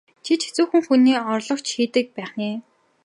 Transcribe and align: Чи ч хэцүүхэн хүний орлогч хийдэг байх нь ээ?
Чи 0.23 0.33
ч 0.39 0.41
хэцүүхэн 0.47 0.81
хүний 0.87 1.17
орлогч 1.33 1.67
хийдэг 1.73 2.05
байх 2.15 2.31
нь 2.37 2.45
ээ? 2.49 2.55